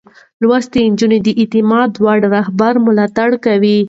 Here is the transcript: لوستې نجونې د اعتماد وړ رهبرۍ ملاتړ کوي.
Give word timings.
لوستې 0.41 0.81
نجونې 0.91 1.19
د 1.23 1.27
اعتماد 1.41 1.91
وړ 2.03 2.19
رهبرۍ 2.35 2.79
ملاتړ 2.87 3.29
کوي. 3.45 3.77